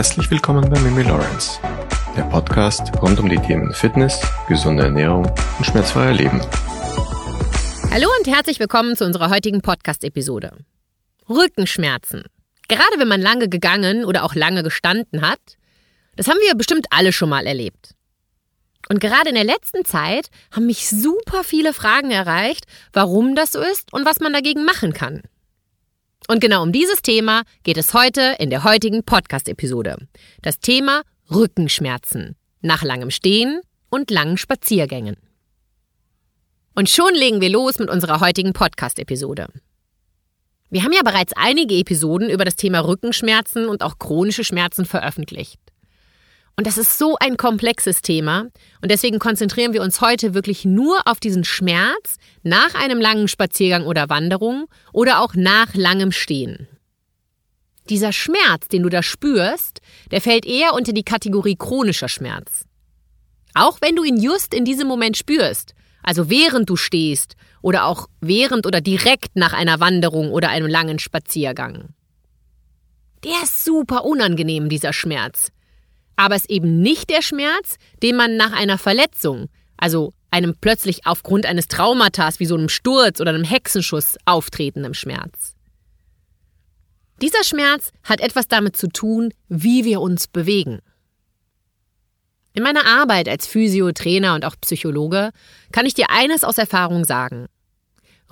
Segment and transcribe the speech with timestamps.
[0.00, 1.60] Herzlich willkommen bei Mimi Lawrence,
[2.16, 5.26] der Podcast rund um die Themen Fitness, gesunde Ernährung
[5.58, 6.40] und schmerzfreier Leben.
[7.90, 10.56] Hallo und herzlich willkommen zu unserer heutigen Podcast-Episode.
[11.28, 12.24] Rückenschmerzen.
[12.66, 15.58] Gerade wenn man lange gegangen oder auch lange gestanden hat,
[16.16, 17.94] das haben wir bestimmt alle schon mal erlebt.
[18.88, 22.64] Und gerade in der letzten Zeit haben mich super viele Fragen erreicht,
[22.94, 25.20] warum das so ist und was man dagegen machen kann.
[26.30, 29.96] Und genau um dieses Thema geht es heute in der heutigen Podcast-Episode.
[30.42, 35.16] Das Thema Rückenschmerzen nach langem Stehen und langen Spaziergängen.
[36.76, 39.48] Und schon legen wir los mit unserer heutigen Podcast-Episode.
[40.70, 45.58] Wir haben ja bereits einige Episoden über das Thema Rückenschmerzen und auch chronische Schmerzen veröffentlicht.
[46.56, 48.48] Und das ist so ein komplexes Thema.
[48.82, 53.86] Und deswegen konzentrieren wir uns heute wirklich nur auf diesen Schmerz nach einem langen Spaziergang
[53.86, 56.68] oder Wanderung oder auch nach langem Stehen.
[57.88, 62.66] Dieser Schmerz, den du da spürst, der fällt eher unter die Kategorie chronischer Schmerz.
[63.54, 68.06] Auch wenn du ihn just in diesem Moment spürst, also während du stehst oder auch
[68.20, 71.94] während oder direkt nach einer Wanderung oder einem langen Spaziergang.
[73.24, 75.52] Der ist super unangenehm, dieser Schmerz
[76.16, 81.46] aber es eben nicht der Schmerz, den man nach einer Verletzung, also einem plötzlich aufgrund
[81.46, 85.54] eines Traumatas wie so einem Sturz oder einem Hexenschuss auftretendem Schmerz.
[87.20, 90.80] Dieser Schmerz hat etwas damit zu tun, wie wir uns bewegen.
[92.52, 95.30] In meiner Arbeit als Physio, Trainer und auch Psychologe
[95.70, 97.46] kann ich dir eines aus Erfahrung sagen.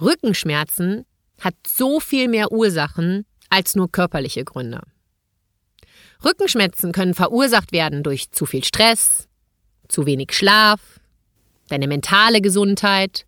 [0.00, 1.04] Rückenschmerzen
[1.40, 4.80] hat so viel mehr Ursachen als nur körperliche Gründe.
[6.24, 9.28] Rückenschmerzen können verursacht werden durch zu viel Stress,
[9.88, 10.80] zu wenig Schlaf,
[11.68, 13.24] deine mentale Gesundheit,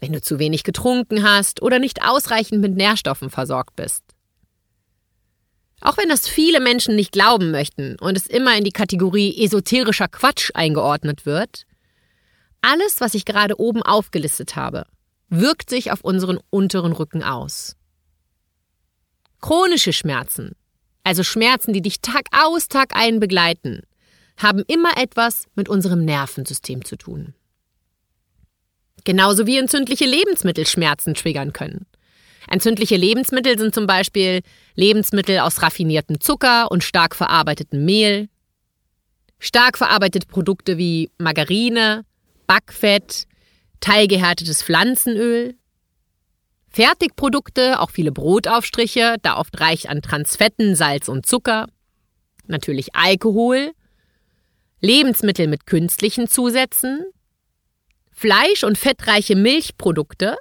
[0.00, 4.02] wenn du zu wenig getrunken hast oder nicht ausreichend mit Nährstoffen versorgt bist.
[5.80, 10.08] Auch wenn das viele Menschen nicht glauben möchten und es immer in die Kategorie esoterischer
[10.08, 11.66] Quatsch eingeordnet wird,
[12.62, 14.86] alles, was ich gerade oben aufgelistet habe,
[15.28, 17.76] wirkt sich auf unseren unteren Rücken aus.
[19.40, 20.54] Chronische Schmerzen
[21.04, 23.82] also Schmerzen, die dich Tag aus, Tag ein begleiten,
[24.36, 27.34] haben immer etwas mit unserem Nervensystem zu tun.
[29.04, 31.86] Genauso wie entzündliche Lebensmittel Schmerzen triggern können.
[32.48, 34.42] Entzündliche Lebensmittel sind zum Beispiel
[34.74, 38.28] Lebensmittel aus raffiniertem Zucker und stark verarbeitetem Mehl,
[39.38, 42.04] stark verarbeitete Produkte wie Margarine,
[42.46, 43.26] Backfett,
[43.80, 45.56] teilgehärtetes Pflanzenöl,
[46.72, 51.68] Fertigprodukte, auch viele Brotaufstriche, da oft reich an Transfetten, Salz und Zucker.
[52.46, 53.72] Natürlich Alkohol.
[54.80, 57.04] Lebensmittel mit künstlichen Zusätzen.
[58.10, 60.36] Fleisch- und fettreiche Milchprodukte.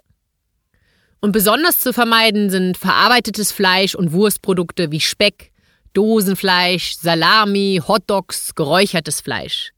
[1.19, 5.51] Und besonders zu vermeiden sind verarbeitetes Fleisch und Wurstprodukte wie Speck,
[5.93, 9.71] Dosenfleisch, Salami, Hotdogs, geräuchertes Fleisch.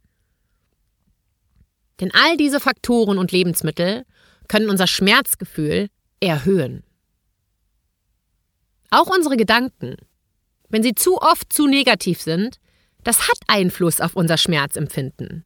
[1.99, 4.05] Denn all diese Faktoren und Lebensmittel
[4.47, 5.89] können unser Schmerzgefühl
[6.23, 6.83] erhöhen.
[8.89, 9.97] Auch unsere Gedanken,
[10.69, 12.59] wenn sie zu oft zu negativ sind,
[13.03, 15.45] das hat Einfluss auf unser Schmerzempfinden.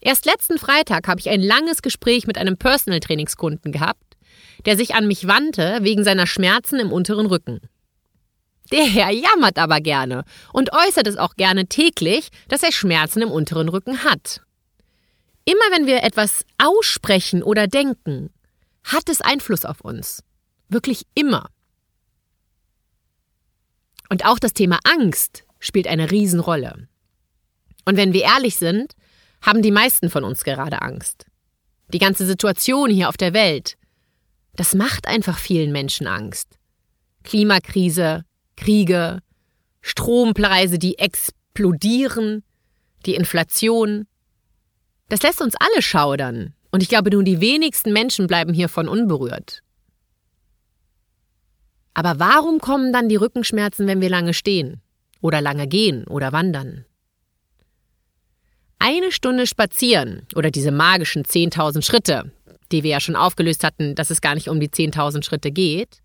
[0.00, 4.16] Erst letzten Freitag habe ich ein langes Gespräch mit einem Personal Trainingskunden gehabt,
[4.66, 7.60] der sich an mich wandte wegen seiner Schmerzen im unteren Rücken.
[8.72, 13.30] Der Herr jammert aber gerne und äußert es auch gerne täglich, dass er Schmerzen im
[13.30, 14.40] unteren Rücken hat.
[15.44, 18.30] Immer wenn wir etwas aussprechen oder denken,
[18.84, 20.22] hat es Einfluss auf uns.
[20.68, 21.50] Wirklich immer.
[24.10, 26.88] Und auch das Thema Angst spielt eine Riesenrolle.
[27.84, 28.94] Und wenn wir ehrlich sind,
[29.42, 31.26] haben die meisten von uns gerade Angst.
[31.88, 33.76] Die ganze Situation hier auf der Welt,
[34.56, 36.58] das macht einfach vielen Menschen Angst.
[37.24, 38.24] Klimakrise,
[38.56, 39.20] Kriege,
[39.80, 42.42] Strompreise, die explodieren,
[43.04, 44.06] die Inflation.
[45.08, 49.62] Das lässt uns alle schaudern und ich glaube, nur die wenigsten Menschen bleiben hiervon unberührt.
[51.94, 54.82] Aber warum kommen dann die Rückenschmerzen, wenn wir lange stehen?
[55.20, 56.84] Oder lange gehen oder wandern?
[58.80, 62.32] Eine Stunde spazieren oder diese magischen 10.000 Schritte,
[62.72, 66.02] die wir ja schon aufgelöst hatten, dass es gar nicht um die 10.000 Schritte geht,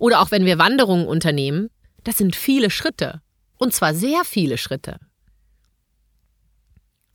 [0.00, 1.70] oder auch wenn wir Wanderungen unternehmen,
[2.02, 3.22] das sind viele Schritte.
[3.58, 4.98] Und zwar sehr viele Schritte.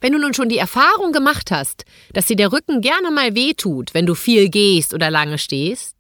[0.06, 3.96] Wenn du nun schon die Erfahrung gemacht hast, dass dir der Rücken gerne mal wehtut,
[3.96, 5.96] wenn du viel gehst oder lange stehst,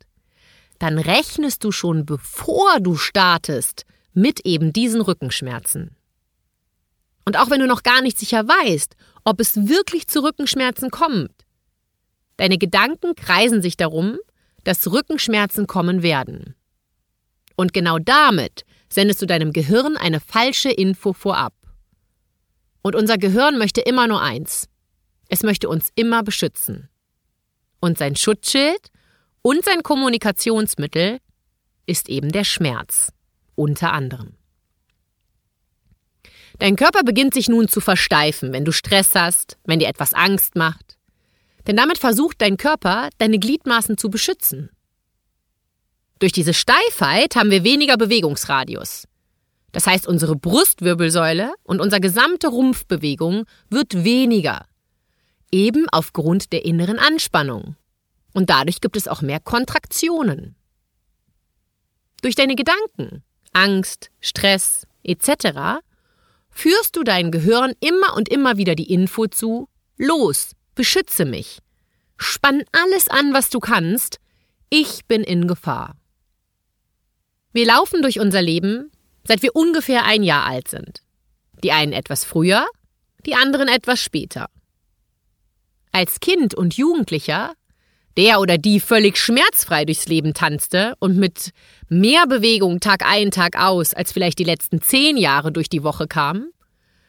[0.77, 5.95] dann rechnest du schon bevor du startest mit eben diesen Rückenschmerzen.
[7.25, 11.33] Und auch wenn du noch gar nicht sicher weißt, ob es wirklich zu Rückenschmerzen kommt,
[12.37, 14.19] deine Gedanken kreisen sich darum,
[14.63, 16.53] dass Rückenschmerzen kommen werden.
[17.55, 21.54] Und genau damit sendest du deinem Gehirn eine falsche Info vorab.
[22.85, 24.69] Und unser Gehirn möchte immer nur eins.
[25.27, 26.87] Es möchte uns immer beschützen.
[27.79, 28.91] Und sein Schutzschild
[29.41, 31.17] und sein Kommunikationsmittel
[31.87, 33.11] ist eben der Schmerz,
[33.55, 34.35] unter anderem.
[36.59, 40.55] Dein Körper beginnt sich nun zu versteifen, wenn du Stress hast, wenn dir etwas Angst
[40.55, 40.99] macht.
[41.65, 44.69] Denn damit versucht dein Körper, deine Gliedmaßen zu beschützen.
[46.19, 49.07] Durch diese Steifheit haben wir weniger Bewegungsradius.
[49.75, 54.67] Das heißt, unsere Brustwirbelsäule und unsere gesamte Rumpfbewegung wird weniger.
[55.51, 57.75] Eben aufgrund der inneren Anspannung.
[58.33, 60.55] Und dadurch gibt es auch mehr Kontraktionen.
[62.21, 65.81] Durch deine Gedanken, Angst, Stress etc.
[66.49, 69.67] führst du dein Gehirn immer und immer wieder die Info zu,
[69.97, 71.59] los, beschütze mich.
[72.15, 74.21] Spann alles an, was du kannst,
[74.69, 75.97] ich bin in Gefahr.
[77.51, 78.89] Wir laufen durch unser Leben,
[79.27, 81.01] seit wir ungefähr ein Jahr alt sind.
[81.63, 82.65] Die einen etwas früher,
[83.25, 84.49] die anderen etwas später.
[85.91, 87.53] Als Kind und Jugendlicher,
[88.17, 91.51] der oder die völlig schmerzfrei durchs Leben tanzte und mit
[91.89, 96.07] mehr Bewegung Tag ein, Tag aus, als vielleicht die letzten zehn Jahre durch die Woche
[96.07, 96.47] kam,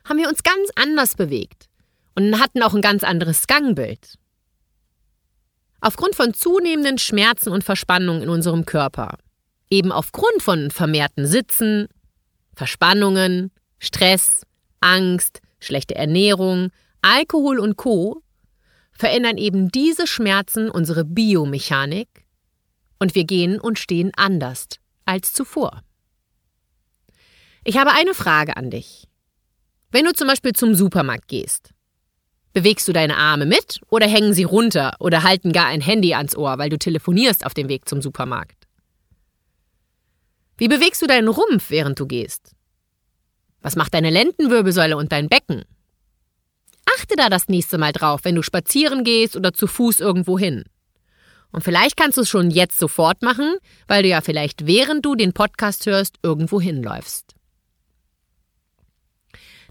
[0.04, 1.66] haben wir uns ganz anders bewegt
[2.14, 4.14] und hatten auch ein ganz anderes Gangbild.
[5.80, 9.18] Aufgrund von zunehmenden Schmerzen und Verspannungen in unserem Körper
[9.68, 11.88] Eben aufgrund von vermehrten Sitzen,
[12.56, 14.42] Verspannungen, Stress,
[14.80, 16.70] Angst, schlechte Ernährung,
[17.02, 18.22] Alkohol und Co.
[18.92, 22.08] verändern eben diese Schmerzen unsere Biomechanik
[22.98, 24.66] und wir gehen und stehen anders
[25.04, 25.82] als zuvor.
[27.62, 29.06] Ich habe eine Frage an dich.
[29.90, 31.74] Wenn du zum Beispiel zum Supermarkt gehst,
[32.54, 36.34] bewegst du deine Arme mit oder hängen sie runter oder halten gar ein Handy ans
[36.34, 38.65] Ohr, weil du telefonierst auf dem Weg zum Supermarkt?
[40.56, 42.52] Wie bewegst du deinen Rumpf, während du gehst?
[43.60, 45.64] Was macht deine Lendenwirbelsäule und dein Becken?
[46.98, 50.64] Achte da das nächste Mal drauf, wenn du spazieren gehst oder zu Fuß irgendwo hin.
[51.52, 53.56] Und vielleicht kannst du es schon jetzt sofort machen,
[53.86, 57.34] weil du ja vielleicht während du den Podcast hörst irgendwo hinläufst.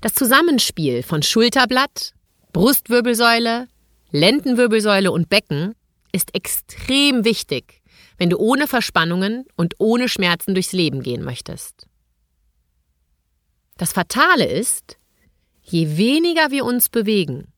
[0.02, 2.14] Das Zusammenspiel von Schulterblatt,
[2.54, 3.68] Brustwirbelsäule,
[4.12, 5.74] Lendenwirbelsäule und Becken
[6.12, 7.82] ist extrem wichtig,
[8.18, 11.88] wenn du ohne Verspannungen und ohne Schmerzen durchs Leben gehen möchtest.
[13.78, 14.98] Das Fatale ist,
[15.62, 17.52] je weniger wir uns bewegen,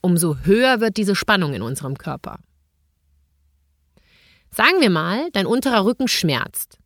[0.00, 2.38] umso höher wird diese Spannung in unserem Körper.
[4.50, 6.78] Sagen wir mal, dein unterer Rücken schmerzt.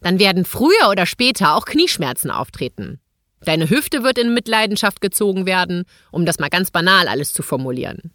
[0.00, 3.00] Dann werden früher oder später auch Knieschmerzen auftreten.
[3.42, 8.14] Deine Hüfte wird in Mitleidenschaft gezogen werden, um das mal ganz banal alles zu formulieren.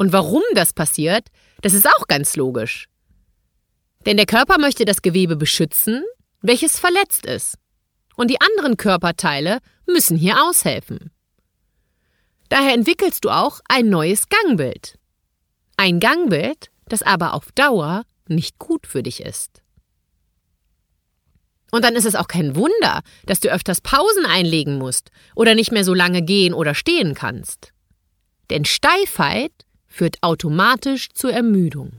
[0.00, 1.26] Und warum das passiert,
[1.60, 2.88] das ist auch ganz logisch.
[4.06, 6.04] Denn der Körper möchte das Gewebe beschützen,
[6.40, 7.58] welches verletzt ist.
[8.16, 11.10] Und die anderen Körperteile müssen hier aushelfen.
[12.48, 14.98] Daher entwickelst du auch ein neues Gangbild.
[15.76, 19.60] Ein Gangbild, das aber auf Dauer nicht gut für dich ist.
[21.72, 25.72] Und dann ist es auch kein Wunder, dass du öfters Pausen einlegen musst oder nicht
[25.72, 27.74] mehr so lange gehen oder stehen kannst.
[28.48, 29.52] Denn Steifheit
[29.90, 31.92] führt automatisch zur Ermüdung.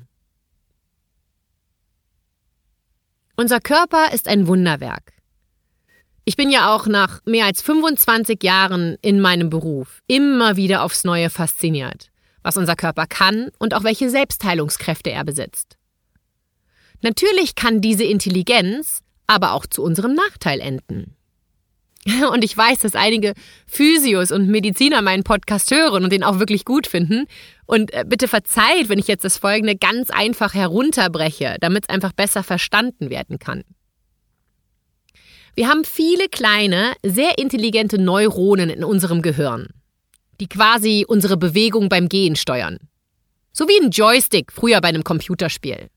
[3.35, 5.13] Unser Körper ist ein Wunderwerk.
[6.25, 11.03] Ich bin ja auch nach mehr als 25 Jahren in meinem Beruf immer wieder aufs
[11.03, 12.11] Neue fasziniert,
[12.43, 15.77] was unser Körper kann und auch welche Selbstheilungskräfte er besitzt.
[17.01, 21.15] Natürlich kann diese Intelligenz aber auch zu unserem Nachteil enden.
[22.31, 23.33] Und ich weiß, dass einige
[23.67, 27.27] Physios und Mediziner meinen Podcast hören und den auch wirklich gut finden.
[27.71, 32.11] Und äh, bitte verzeiht, wenn ich jetzt das Folgende ganz einfach herunterbreche, damit es einfach
[32.11, 33.63] besser verstanden werden kann.
[35.55, 39.69] Wir haben viele kleine, sehr intelligente Neuronen in unserem Gehirn,
[40.41, 42.77] die quasi unsere Bewegung beim Gehen steuern.
[43.53, 45.87] So wie ein Joystick früher bei einem Computerspiel.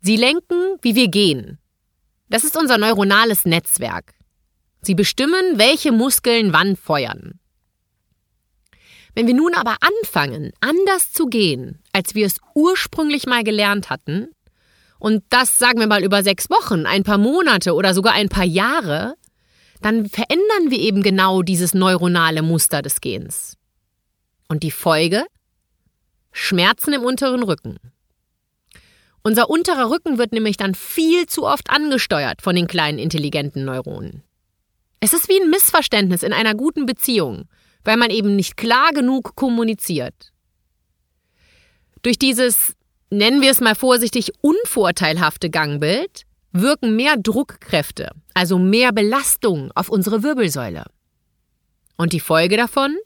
[0.00, 1.60] Sie lenken, wie wir gehen,
[2.28, 4.14] das ist unser neuronales Netzwerk.
[4.82, 7.38] Sie bestimmen, welche Muskeln wann feuern.
[9.16, 14.28] Wenn wir nun aber anfangen, anders zu gehen, als wir es ursprünglich mal gelernt hatten,
[14.98, 18.44] und das sagen wir mal über sechs Wochen, ein paar Monate oder sogar ein paar
[18.44, 19.14] Jahre,
[19.80, 23.56] dann verändern wir eben genau dieses neuronale Muster des Gehens.
[24.48, 25.24] Und die Folge?
[26.30, 27.78] Schmerzen im unteren Rücken.
[29.22, 34.22] Unser unterer Rücken wird nämlich dann viel zu oft angesteuert von den kleinen intelligenten Neuronen.
[35.00, 37.48] Es ist wie ein Missverständnis in einer guten Beziehung,
[37.86, 40.32] weil man eben nicht klar genug kommuniziert.
[42.02, 42.74] Durch dieses,
[43.10, 50.22] nennen wir es mal vorsichtig, unvorteilhafte Gangbild wirken mehr Druckkräfte, also mehr Belastung auf unsere
[50.22, 50.84] Wirbelsäule.
[51.96, 52.96] Und die Folge davon?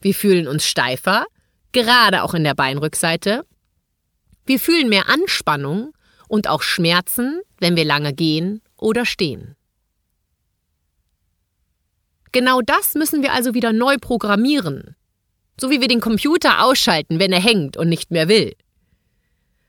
[0.00, 1.26] Wir fühlen uns steifer,
[1.72, 3.44] gerade auch in der Beinrückseite.
[4.46, 5.92] Wir fühlen mehr Anspannung
[6.28, 9.56] und auch Schmerzen, wenn wir lange gehen oder stehen.
[12.34, 14.96] Genau das müssen wir also wieder neu programmieren.
[15.58, 18.56] So wie wir den Computer ausschalten, wenn er hängt und nicht mehr will.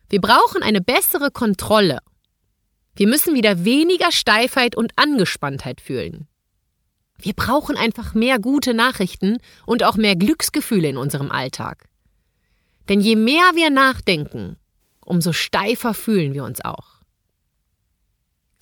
[0.10, 2.00] Wir brauchen eine bessere Kontrolle.
[2.96, 6.28] Wir müssen wieder weniger Steifheit und Angespanntheit fühlen.
[7.20, 11.86] Wir brauchen einfach mehr gute Nachrichten und auch mehr Glücksgefühle in unserem Alltag.
[12.90, 14.58] Denn je mehr wir nachdenken,
[15.02, 16.96] umso steifer fühlen wir uns auch.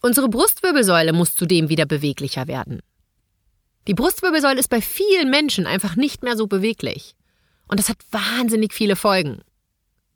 [0.02, 2.82] Unsere Brustwirbelsäule muss zudem wieder beweglicher werden.
[3.88, 7.16] Die Brustwirbelsäule ist bei vielen Menschen einfach nicht mehr so beweglich.
[7.68, 9.42] Und das hat wahnsinnig viele Folgen.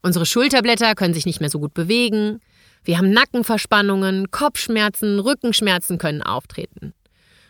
[0.02, 2.40] Unsere Schulterblätter können sich nicht mehr so gut bewegen.
[2.84, 6.94] Wir haben Nackenverspannungen, Kopfschmerzen, Rückenschmerzen können auftreten.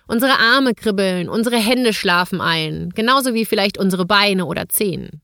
[0.08, 5.22] Unsere Arme kribbeln, unsere Hände schlafen ein, genauso wie vielleicht unsere Beine oder Zehen.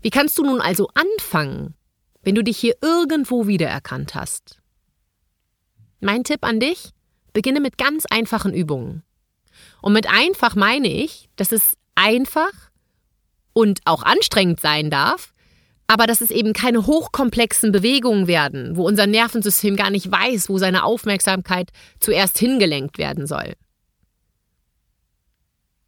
[0.00, 1.74] Wie kannst du nun also anfangen,
[2.22, 4.58] wenn du dich hier irgendwo wiedererkannt hast?
[6.00, 6.90] Mein Tipp an dich?
[7.34, 9.02] Beginne mit ganz einfachen Übungen.
[9.82, 12.52] Und mit einfach meine ich, dass es einfach
[13.52, 15.34] und auch anstrengend sein darf,
[15.86, 20.56] aber dass es eben keine hochkomplexen Bewegungen werden, wo unser Nervensystem gar nicht weiß, wo
[20.56, 23.54] seine Aufmerksamkeit zuerst hingelenkt werden soll.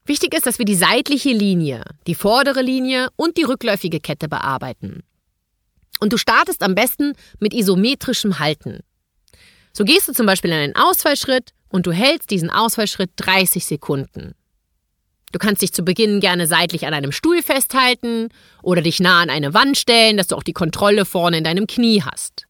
[0.05, 5.03] Wichtig ist, dass wir die seitliche Linie, die vordere Linie und die rückläufige Kette bearbeiten.
[5.99, 8.81] Und du startest am besten mit isometrischem Halten.
[9.77, 14.35] So gehst du zum Beispiel in einen Ausfallschritt und du hältst diesen Ausfallschritt 30 Sekunden.
[15.33, 18.31] Du kannst dich zu Beginn gerne seitlich an einem Stuhl festhalten
[18.63, 21.67] oder dich nah an eine Wand stellen, dass du auch die Kontrolle vorne in deinem
[21.67, 22.47] Knie hast.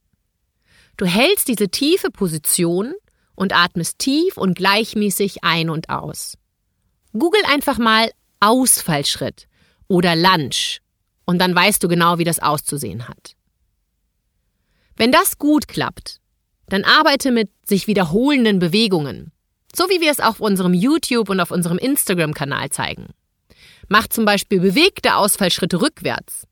[0.96, 2.94] Du hältst diese tiefe Position
[3.34, 6.38] und atmest tief und gleichmäßig ein und aus.
[7.12, 9.48] Google einfach mal Ausfallschritt
[9.88, 10.78] oder Lunge
[11.24, 13.34] und dann weißt du genau, wie das auszusehen hat.
[14.94, 16.20] Wenn das gut klappt,
[16.68, 19.32] dann arbeite mit sich wiederholenden Bewegungen,
[19.74, 23.08] so wie wir es auf unserem YouTube und auf unserem Instagram-Kanal zeigen.
[23.88, 26.46] Mach zum Beispiel bewegte Ausfallschritte rückwärts.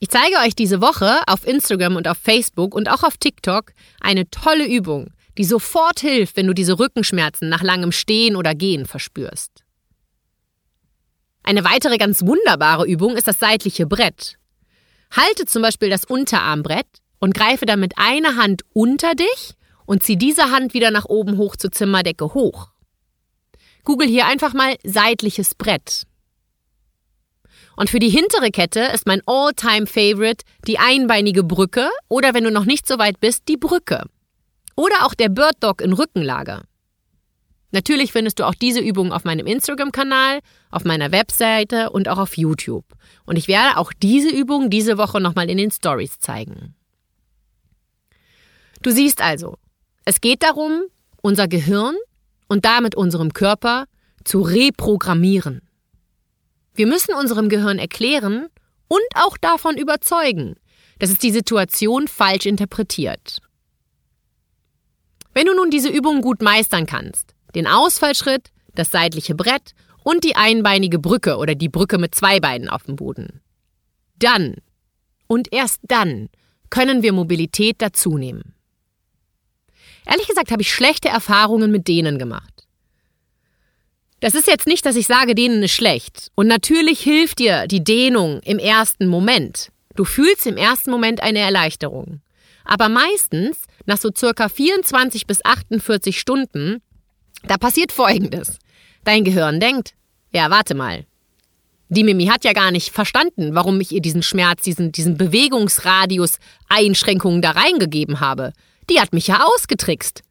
[0.00, 4.28] Ich zeige euch diese Woche auf Instagram und auf Facebook und auch auf TikTok eine
[4.30, 9.64] tolle Übung, die sofort hilft, wenn du diese Rückenschmerzen nach langem Stehen oder Gehen verspürst.
[11.42, 14.36] Eine weitere ganz wunderbare Übung ist das seitliche Brett.
[15.10, 16.86] Halte zum Beispiel das Unterarmbrett
[17.20, 19.54] und greife dann mit einer Hand unter dich
[19.86, 22.68] und zieh diese Hand wieder nach oben hoch zur Zimmerdecke hoch.
[23.84, 26.06] Google hier einfach mal seitliches Brett.
[27.76, 32.66] Und für die hintere Kette ist mein All-Time-Favorite die einbeinige Brücke oder wenn du noch
[32.66, 34.04] nicht so weit bist, die Brücke.
[34.76, 36.62] Oder auch der Bird Dog in Rückenlage.
[37.72, 42.36] Natürlich findest du auch diese Übungen auf meinem Instagram-Kanal, auf meiner Webseite und auch auf
[42.36, 42.84] YouTube.
[43.24, 46.74] Und ich werde auch diese Übungen diese Woche nochmal in den Stories zeigen.
[48.82, 49.58] Du siehst also,
[50.04, 50.82] es geht darum,
[51.22, 51.94] unser Gehirn
[52.48, 53.84] und damit unserem Körper
[54.24, 55.62] zu reprogrammieren.
[56.74, 58.48] Wir müssen unserem Gehirn erklären
[58.88, 60.56] und auch davon überzeugen,
[60.98, 63.40] dass es die Situation falsch interpretiert.
[65.32, 70.36] Wenn du nun diese Übung gut meistern kannst, den Ausfallschritt, das seitliche Brett und die
[70.36, 73.40] einbeinige Brücke oder die Brücke mit zwei Beinen auf dem Boden,
[74.18, 74.56] dann
[75.26, 76.28] und erst dann
[76.70, 78.54] können wir Mobilität dazunehmen.
[80.10, 82.66] Ehrlich gesagt habe ich schlechte Erfahrungen mit denen gemacht.
[84.18, 86.30] Das ist jetzt nicht, dass ich sage, denen ist schlecht.
[86.34, 89.70] Und natürlich hilft dir die Dehnung im ersten Moment.
[89.94, 92.20] Du fühlst im ersten Moment eine Erleichterung.
[92.64, 96.82] Aber meistens, nach so circa 24 bis 48 Stunden,
[97.44, 98.58] da passiert Folgendes.
[99.04, 99.94] Dein Gehirn denkt,
[100.32, 101.06] ja, warte mal.
[101.88, 106.38] Die Mimi hat ja gar nicht verstanden, warum ich ihr diesen Schmerz, diesen, diesen Bewegungsradius
[106.68, 108.52] Einschränkungen da reingegeben habe.
[108.90, 110.22] Die hat mich ja ausgetrickst.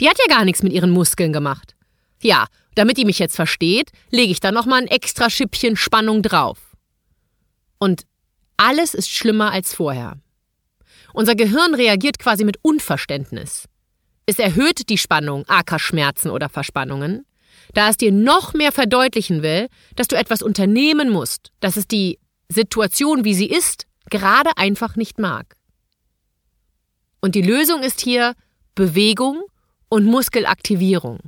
[0.00, 1.74] Die hat ja gar nichts mit ihren Muskeln gemacht.
[2.20, 6.58] Ja, damit die mich jetzt versteht, lege ich da nochmal ein extra Schippchen Spannung drauf.
[7.78, 8.02] Und
[8.56, 10.18] alles ist schlimmer als vorher.
[11.12, 13.64] Unser Gehirn reagiert quasi mit Unverständnis.
[14.26, 17.24] Es erhöht die Spannung, aka Schmerzen oder Verspannungen,
[17.72, 22.18] da es dir noch mehr verdeutlichen will, dass du etwas unternehmen musst, dass es die
[22.48, 25.57] Situation, wie sie ist, gerade einfach nicht mag.
[27.20, 28.34] Und die Lösung ist hier
[28.74, 29.42] Bewegung
[29.88, 31.18] und Muskelaktivierung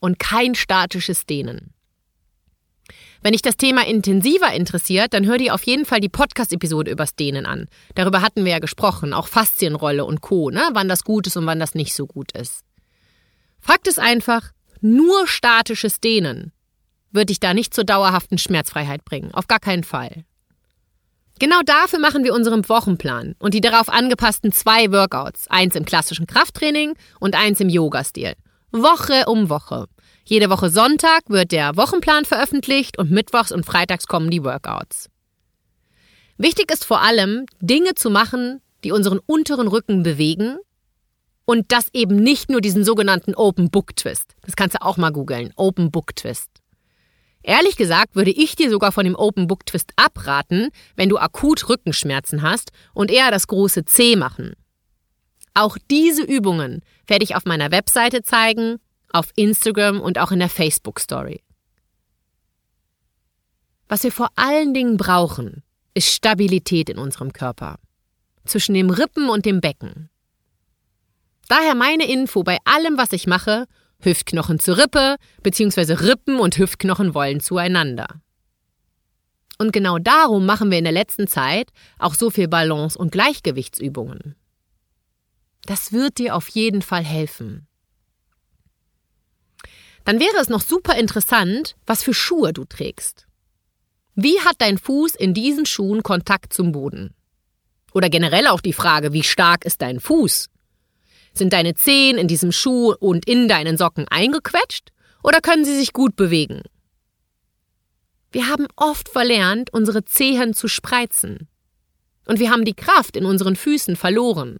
[0.00, 1.72] und kein statisches Dehnen.
[3.22, 7.16] Wenn dich das Thema intensiver interessiert, dann hör dir auf jeden Fall die Podcast-Episode übers
[7.16, 7.66] Dehnen an.
[7.94, 10.68] Darüber hatten wir ja gesprochen, auch Faszienrolle und Co., ne?
[10.72, 12.60] wann das gut ist und wann das nicht so gut ist.
[13.58, 16.52] Fakt ist einfach, nur statisches Dehnen
[17.10, 19.32] wird dich da nicht zur dauerhaften Schmerzfreiheit bringen.
[19.34, 20.24] Auf gar keinen Fall.
[21.38, 25.48] Genau dafür machen wir unseren Wochenplan und die darauf angepassten zwei Workouts.
[25.48, 28.34] Eins im klassischen Krafttraining und eins im Yoga-Stil.
[28.72, 29.86] Woche um Woche.
[30.24, 35.10] Jede Woche Sonntag wird der Wochenplan veröffentlicht und mittwochs und freitags kommen die Workouts.
[36.38, 40.56] Wichtig ist vor allem, Dinge zu machen, die unseren unteren Rücken bewegen
[41.44, 44.34] und das eben nicht nur diesen sogenannten Open Book Twist.
[44.42, 45.52] Das kannst du auch mal googeln.
[45.56, 46.48] Open Book Twist.
[47.46, 51.68] Ehrlich gesagt würde ich dir sogar von dem Open Book Twist abraten, wenn du akut
[51.68, 54.54] Rückenschmerzen hast und eher das große C machen.
[55.54, 58.78] Auch diese Übungen werde ich auf meiner Webseite zeigen
[59.12, 61.44] auf Instagram und auch in der Facebook Story.
[63.88, 65.62] Was wir vor allen Dingen brauchen,
[65.94, 67.76] ist Stabilität in unserem Körper.
[68.44, 70.10] Zwischen dem Rippen und dem Becken.
[71.46, 73.66] Daher meine Info bei allem, was ich mache,
[74.00, 78.06] Hüftknochen zur Rippe, beziehungsweise Rippen und Hüftknochen wollen zueinander.
[79.58, 84.34] Und genau darum machen wir in der letzten Zeit auch so viel Balance- und Gleichgewichtsübungen.
[85.64, 87.66] Das wird dir auf jeden Fall helfen
[90.06, 93.26] dann wäre es noch super interessant, was für Schuhe du trägst.
[94.14, 97.12] Wie hat dein Fuß in diesen Schuhen Kontakt zum Boden?
[97.92, 100.48] Oder generell auch die Frage, wie stark ist dein Fuß?
[101.36, 104.90] Sind deine Zehen in diesem Schuh und in deinen Socken eingequetscht
[105.22, 106.62] oder können sie sich gut bewegen?
[108.32, 111.48] Wir haben oft verlernt, unsere Zehen zu spreizen.
[112.26, 114.58] Und wir haben die Kraft in unseren Füßen verloren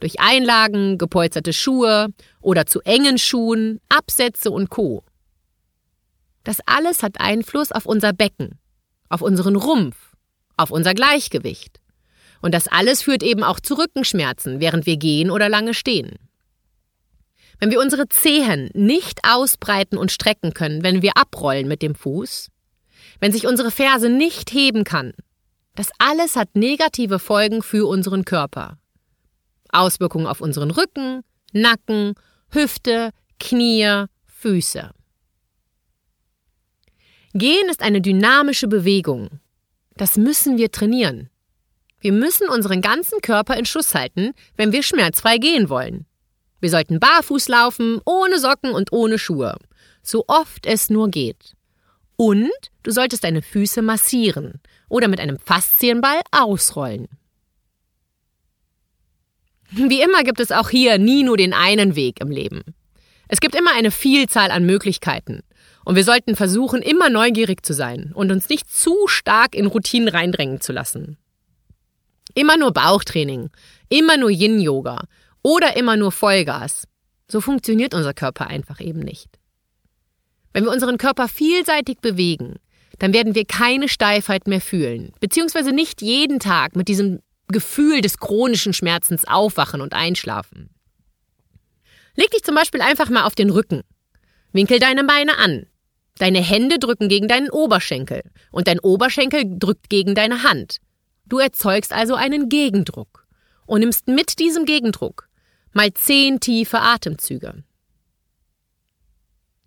[0.00, 2.08] durch Einlagen, gepolsterte Schuhe
[2.40, 5.04] oder zu engen Schuhen, Absätze und Co.
[6.44, 8.58] Das alles hat Einfluss auf unser Becken,
[9.08, 9.96] auf unseren Rumpf,
[10.56, 11.80] auf unser Gleichgewicht.
[12.40, 16.16] Und das alles führt eben auch zu Rückenschmerzen, während wir gehen oder lange stehen.
[17.60, 22.50] Wenn wir unsere Zehen nicht ausbreiten und strecken können, wenn wir abrollen mit dem Fuß,
[23.20, 25.12] wenn sich unsere Ferse nicht heben kann,
[25.74, 28.78] das alles hat negative Folgen für unseren Körper.
[29.70, 32.14] Auswirkungen auf unseren Rücken, Nacken,
[32.50, 34.90] Hüfte, Knie, Füße.
[37.34, 39.40] Gehen ist eine dynamische Bewegung.
[39.96, 41.28] Das müssen wir trainieren.
[42.00, 46.07] Wir müssen unseren ganzen Körper in Schuss halten, wenn wir schmerzfrei gehen wollen.
[46.60, 49.56] Wir sollten barfuß laufen, ohne Socken und ohne Schuhe,
[50.02, 51.54] so oft es nur geht.
[52.16, 52.50] Und
[52.82, 57.08] du solltest deine Füße massieren oder mit einem Faszienball ausrollen.
[59.70, 62.62] Wie immer gibt es auch hier nie nur den einen Weg im Leben.
[63.28, 65.42] Es gibt immer eine Vielzahl an Möglichkeiten.
[65.84, 70.08] Und wir sollten versuchen, immer neugierig zu sein und uns nicht zu stark in Routinen
[70.08, 71.18] reindrängen zu lassen.
[72.34, 73.50] Immer nur Bauchtraining,
[73.88, 75.04] immer nur Yin-Yoga
[75.42, 76.84] oder immer nur Vollgas.
[77.30, 79.38] So funktioniert unser Körper einfach eben nicht.
[80.52, 82.56] Wenn wir unseren Körper vielseitig bewegen,
[82.98, 88.18] dann werden wir keine Steifheit mehr fühlen, beziehungsweise nicht jeden Tag mit diesem Gefühl des
[88.18, 90.70] chronischen Schmerzens aufwachen und einschlafen.
[92.16, 93.82] Leg dich zum Beispiel einfach mal auf den Rücken.
[94.52, 95.66] Winkel deine Beine an.
[96.18, 100.78] Deine Hände drücken gegen deinen Oberschenkel und dein Oberschenkel drückt gegen deine Hand.
[101.26, 103.26] Du erzeugst also einen Gegendruck
[103.66, 105.27] und nimmst mit diesem Gegendruck
[105.72, 107.62] mal zehn tiefe Atemzüge.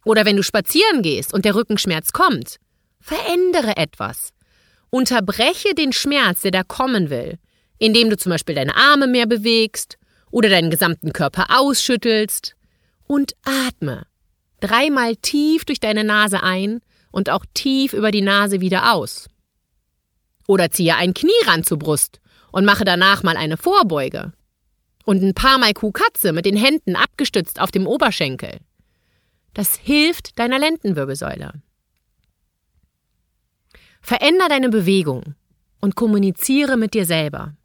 [0.04, 2.58] Oder wenn du spazieren gehst und der Rückenschmerz kommt,
[3.00, 4.30] verändere etwas.
[4.90, 7.38] Unterbreche den Schmerz, der da kommen will,
[7.78, 9.98] indem du zum Beispiel deine Arme mehr bewegst
[10.32, 12.56] oder deinen gesamten Körper ausschüttelst.
[13.08, 14.06] Und atme.
[14.62, 16.80] Dreimal tief durch deine Nase ein
[17.12, 19.28] und auch tief über die Nase wieder aus.
[20.48, 24.34] Oder ziehe ein Knie ran zur Brust und mache danach mal eine Vorbeuge.
[25.06, 28.60] Und ein paar Mal Kuhkatze mit den Händen abgestützt auf dem Oberschenkel.
[29.54, 31.54] Das hilft deiner Lendenwirbelsäule.
[34.02, 35.36] Veränder deine Bewegung
[35.80, 37.56] und kommuniziere mit dir selber.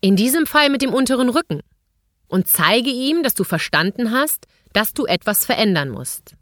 [0.00, 1.60] In diesem Fall mit dem unteren Rücken.
[2.28, 6.34] Und zeige ihm, dass du verstanden hast, dass du etwas verändern musst.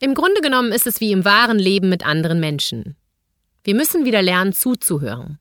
[0.00, 2.96] Im Grunde genommen ist es wie im wahren Leben mit anderen Menschen.
[3.64, 5.38] Wir müssen wieder lernen zuzuhören,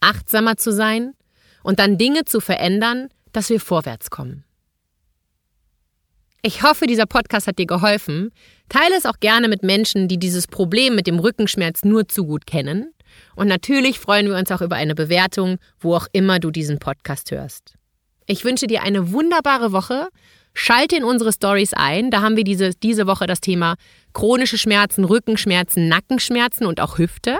[0.00, 1.12] achtsamer zu sein
[1.62, 4.44] und dann Dinge zu verändern, dass wir vorwärts kommen.
[6.42, 8.30] Ich hoffe, dieser Podcast hat dir geholfen.
[8.68, 12.46] Teile es auch gerne mit Menschen, die dieses Problem mit dem Rückenschmerz nur zu gut
[12.46, 12.94] kennen
[13.34, 17.30] und natürlich freuen wir uns auch über eine Bewertung, wo auch immer du diesen Podcast
[17.30, 17.74] hörst.
[18.26, 20.08] Ich wünsche dir eine wunderbare Woche.
[20.52, 22.10] Schalte in unsere Stories ein.
[22.10, 23.76] Da haben wir diese, diese Woche das Thema
[24.12, 27.38] chronische Schmerzen, Rückenschmerzen, Nackenschmerzen und auch Hüfte.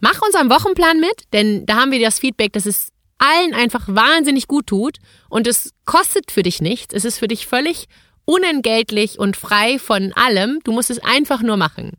[0.00, 2.88] Mach unseren Wochenplan mit, denn da haben wir das Feedback, dass es
[3.24, 6.94] allen einfach wahnsinnig gut tut und es kostet für dich nichts.
[6.94, 7.86] Es ist für dich völlig
[8.24, 10.60] unentgeltlich und frei von allem.
[10.64, 11.92] Du musst es einfach nur machen.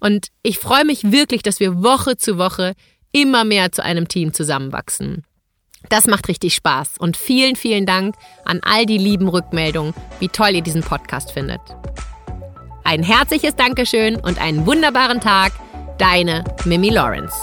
[0.00, 2.74] Und ich freue mich wirklich, dass wir Woche zu Woche
[3.12, 5.24] immer mehr zu einem Team zusammenwachsen.
[5.88, 10.50] Das macht richtig Spaß und vielen, vielen Dank an all die lieben Rückmeldungen, wie toll
[10.50, 11.60] ihr diesen Podcast findet.
[12.84, 15.52] Ein herzliches Dankeschön und einen wunderbaren Tag.
[15.98, 17.34] Deine Mimi Lawrence.